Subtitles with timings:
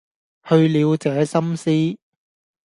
[0.49, 1.97] 去了這心思，